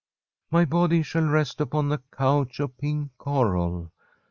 [0.27, 3.91] * My body shall rest upon a cniicit of pink coral.